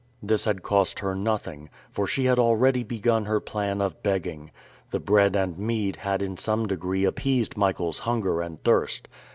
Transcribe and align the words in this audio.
This 0.23 0.45
had 0.45 0.63
cost 0.63 0.97
her 1.01 1.13
nothing, 1.13 1.69
for 1.91 2.07
she 2.07 2.25
had 2.25 2.39
already 2.39 2.81
begun 2.81 3.25
her 3.25 3.39
plan 3.39 3.81
of 3.83 4.01
begging. 4.01 4.49
The 4.89 4.99
bread 4.99 5.35
and 5.35 5.59
mead 5.59 5.97
had 5.97 6.23
in 6.23 6.37
some 6.37 6.67
degree 6.67 7.05
appeased 7.05 7.55
Michael's 7.55 7.99
hunger 7.99 8.41
and 8.41 8.59
thirst. 8.63 9.07